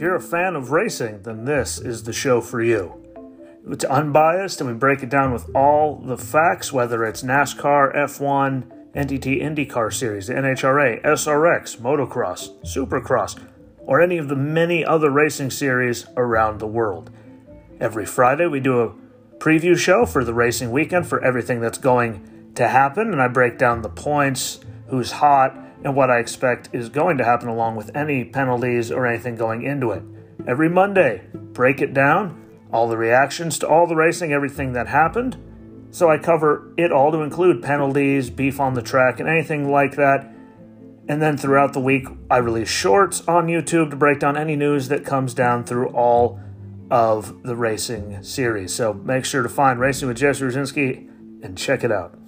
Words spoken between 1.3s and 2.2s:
this is the